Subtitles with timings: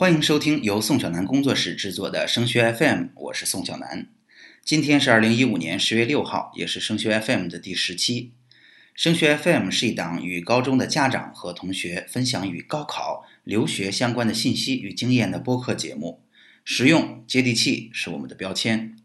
[0.00, 4.08] 欢迎收听由宋小南工作室制作的升学 FM，我是宋小南。
[4.64, 8.32] 今天是二零一五年十月六号，也是升学 FM 的第十期。
[8.94, 16.22] 升学 FM 是一档与高中的家长和同学分享与高考、留学相关的信息与经验的播客节目，
[16.64, 18.96] 实用接地气是我们的标签。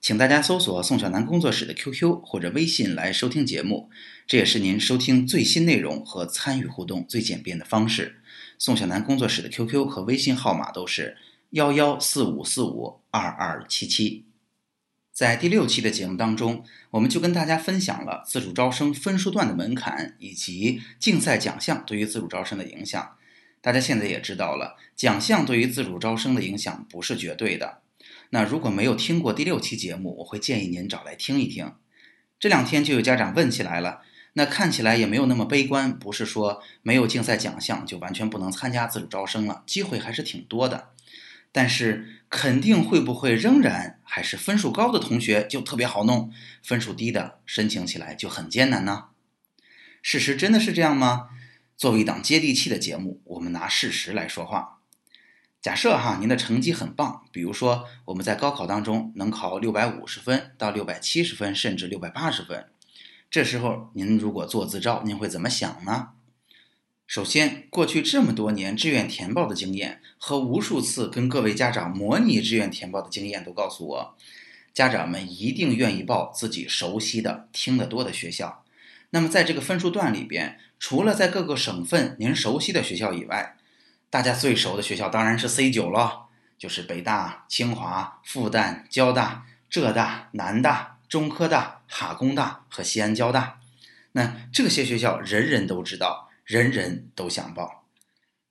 [0.00, 3.90] 请大家搜索宋小南工作室的 QQ 或者微信来收听节目，
[4.26, 8.19] 这也是您收听最新内容和参与互动最简便的方式。
[8.60, 11.16] 宋小南工作室的 QQ 和微信号码都是
[11.52, 14.26] 幺幺四五四五二二七七。
[15.14, 23.16] 在第六期的节目当中，我们就跟大家分享了自主招生分数段的门槛以及竞赛奖项对于自主招生的影响。
[23.62, 27.80] 大家现在也知道了，奖项对于自主招生的影响不是绝对的。
[28.28, 31.72] 那如果没有听过第六期节目，我会建议您找来听一听。
[32.38, 34.02] 这两天就有家长问起来了。
[34.34, 40.90] 那看起来也没有那么悲观，不是说没有竞赛奖项就完全不能参加自主招生了，机会还是挺多的。
[41.52, 49.06] 但是肯定会不会仍然还是分数高的同学就特别好弄，分数低的申请起来就很艰难呢？
[50.00, 51.30] 事实真的是这样吗？
[51.76, 54.78] 作为一档接地气的节目，我们拿事实来说话。
[55.60, 62.66] 假设哈您的成绩很棒，比如说我们在高考当中能考六百五十分到六百七十分，甚至六百八十分。
[63.30, 66.08] 这时候您如果做自招，您会怎么想呢？
[67.06, 74.16] 首先，过去这么多年志愿填报的经验和无数次跟各位家长模拟志愿填报的经验都告诉我，
[74.74, 78.64] 家长们一定愿意报自己熟悉的、听得多的学校。
[79.10, 83.56] 那么在这个分数段里边，除了在各个省份您熟悉的学校以外，
[84.08, 86.26] 大家最熟的学校当然是 C 九了，
[86.58, 90.96] 就是北大、清华、复旦、交大、浙大、南大。
[91.08, 93.58] 中科大、哈工大和西安交大，
[94.12, 97.84] 那这些学校人人都知道，人人都想报。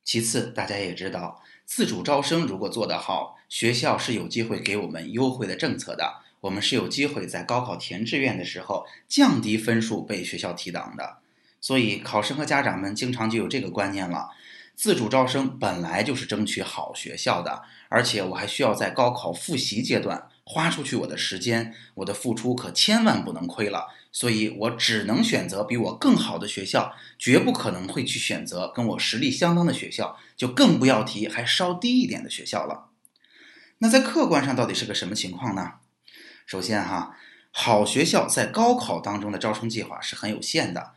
[0.03, 11.19] 其次，大家也知道，自主招生如果做得好，学校是有机会给我们优惠的政策的，我们是有机会在高考填志愿的时候降低分数被学校提档的。
[11.61, 14.29] 所以，考生和家长们经常就有这个观念了：
[14.75, 20.27] 自主招生本来就是争取好学校的，而且我还需要在高考复习阶段。
[20.51, 32.89] 花出去我的时间，我的付出可千万不能亏了，所以我只能选择比我更好的学校，绝不可能会去选择跟我实力相当的学校，就更不要提还稍低一点的学校了。
[33.77, 35.73] 那在客观上到底是个什么情况呢？
[36.47, 37.15] 首先哈，
[37.51, 40.93] 好学校在高考当中的招生计划是很有限的，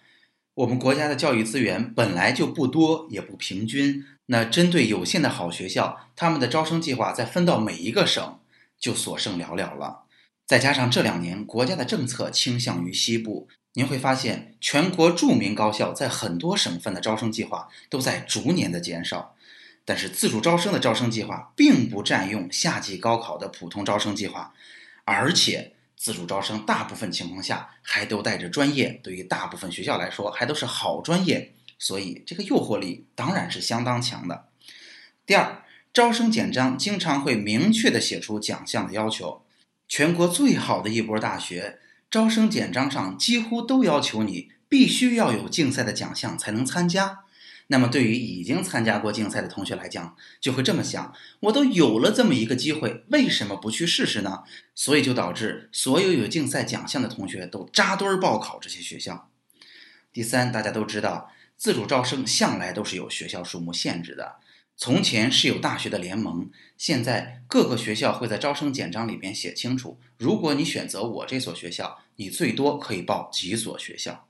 [0.55, 8.39] 我们国家的教育资源本来就不多也不平均，那针对有限的好学校，他们的招生计划再分到每一个省。
[8.83, 10.03] 就所剩寥寥了，
[10.45, 19.37] 再加上这两年国家的政策倾向于西部，您会发现全国著名高校在很多省份的招生计划都在逐年的减少。
[19.85, 24.53] 但是自主招生的招生计划并不占用夏季高考的普通招生计划，
[25.05, 34.49] 而且自主招生大部分情况下还都带着专业，对于大部分学校来说还都是好专业，所以这个诱惑力当然是相当强的。
[35.25, 35.63] 第二。
[35.93, 39.43] 招生简章经常会明确地写出奖项的要求，
[39.87, 41.81] 全国最好的一波大学
[42.11, 47.25] 招生简章上几乎都要求你必须要有竞赛的奖项才能参加。
[47.67, 54.45] 那么对于已经参加过竞赛的同学来讲，就会这么想：我都有了这么一个机会，为什么不去试试呢？
[54.75, 59.29] 所以就导致所有有竞赛奖项的同学都扎堆报考这些学校。
[60.11, 64.37] 第三，大家都知道，自主招生向来都是有学校数目限制的。
[64.77, 74.27] 从前是有大学的联盟，现在各个学校会在招生简章里边写清楚：如果你选择我这所学校，你最多可以报几所学校。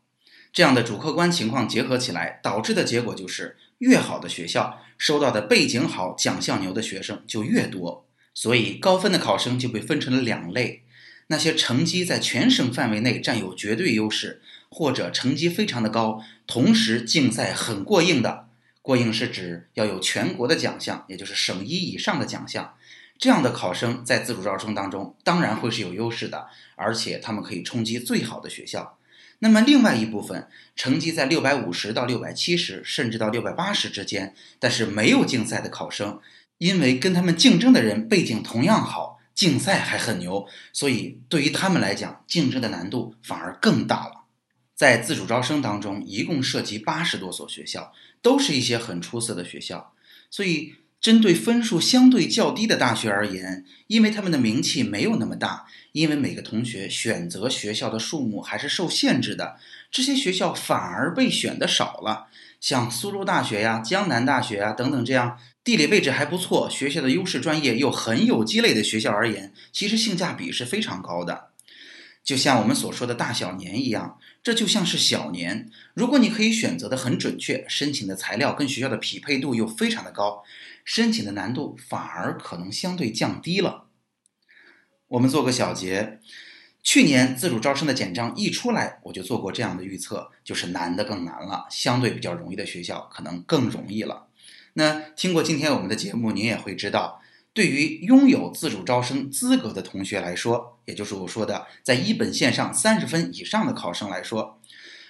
[0.52, 8.06] 这样的主客观情况结合起来，导致的结果就是，越好的学校收到的背景好、奖项牛的学生就越多。
[8.34, 10.82] 所以高分的考生就被分成了两类：
[11.28, 18.48] 那些成绩在全省范围内占有绝对优势，或者成绩非常的高，同时竞赛很过硬的。
[18.82, 22.74] 过硬是指要有全国的奖项，也就是省一以上的奖项，
[23.16, 28.98] 这样的考生在自主招生当中当然会是有优势的，而且他们可以冲击最好的学校。
[29.38, 36.20] 那么另外一部分成绩在六百五十到六百七十，甚至到六百八十之间，但是没有竞赛的考生，
[36.58, 44.22] 因为跟他们竞争的人背景同样好，竞赛还很牛，所以对于他们来讲，竞争的难度反而更大了。
[44.74, 49.92] 在自主招生当中，一共涉及八十多所学校，都是一些很出色的学校。
[50.30, 59.56] 所以，针对分数相对较低的大学而言，因为他们的名气没有那么大，因为每个同学选择学校的数目还是受限制的，
[59.90, 62.28] 这些学校反而被选的少了。
[62.60, 71.48] 像苏州大学呀、江南大学啊等等这样地理位置还不错，学校的优势专业又很有积累的学校而言，其实性价比是非常高的。
[72.24, 75.68] 就像我们所说的大小年一样，这就像是小年。
[75.94, 80.44] 如果你可以选择的很准确，申请的材料跟学校的匹配度又非常的高，
[80.84, 83.86] 申请的难度反而可能相对降低了。
[85.08, 86.20] 我们做个小结，
[86.82, 94.28] 去年自主招生的简章一出来，我就做过这样的预测，就是难的更难了，相对比较容易的学校可能更容易了。
[94.74, 97.21] 那听过今天我们的节目，您也会知道，
[97.54, 104.58] 对于拥有自主招生资格的同学来说，也就是我说的在一本线上三十分以上的考生来说，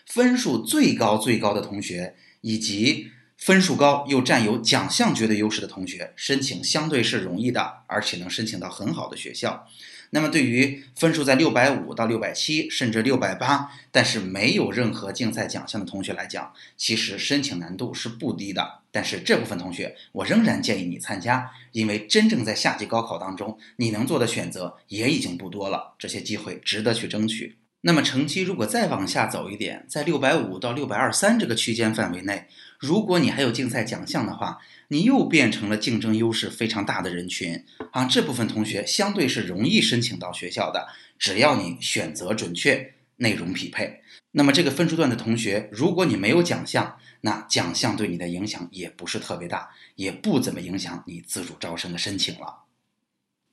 [0.07, 9.69] 分数最高最高的同学，以及分数高又占有奖项绝对优势的同学，申请相对是容易的，而且能申请到很好的学校。
[10.11, 18.82] 那么，对于分数在六百五到六百七，甚至六百八，但是没有任何竞赛奖项的同学来讲，其实申请难度是不低的。
[18.93, 27.57] 但是这部分同学，我仍然建议你参加，因为真正在夏季高考当中，你能做的选择也已经不多了，这些机会值得去争取。
[27.85, 32.47] 那么成绩如果再往下走一点，在六百五到六百二三这个区间范围内，
[32.79, 38.05] 如果你还有竞赛奖项的话，你又变成了竞争优势非常大的人群啊！
[38.05, 40.87] 这部分同学相对是容易申请到学校的，
[41.19, 44.03] 只要你选择准确、内容匹配。
[44.33, 52.65] 那么这个分数段的同学，如果你没有奖项，那奖项对你的影响也不是特别大，也不怎么影响你自主招生的申请了。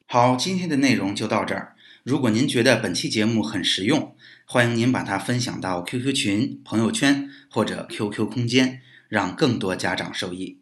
[0.07, 1.75] 好，今天的内容就到这儿。
[2.03, 10.59] 如果您觉得本期节目很实用，欢迎您把它分享到 QQ 群、朋友圈或者 QQ 空间，让更多家长受益。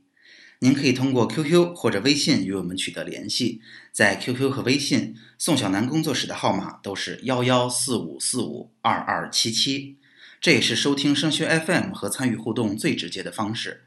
[0.60, 3.62] 您可以通过 QQ 或者微信与我们取得联系，
[3.92, 9.98] 在 QQ 和微信，宋小南工作室的号码都是幺幺四五四五二二七七，
[10.42, 13.84] 这也是收听升学 FM 和参与互动最直接的方式。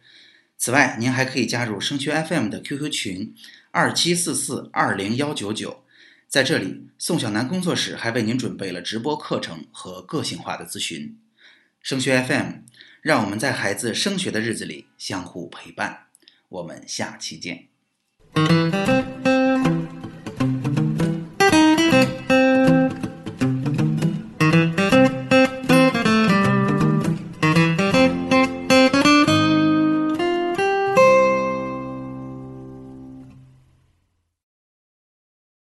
[0.57, 3.35] 此外，您还可以加入升学 FM 的 QQ 群
[3.73, 5.85] 二七四四二零幺九九。
[6.29, 11.19] 在这里，宋小南工作室还为您准备了直播课程和个性化的咨询。
[11.81, 12.53] 升学 FM，
[13.03, 16.10] 让我们在孩子升学的日子里相互陪伴。
[16.51, 17.69] 我们下期见。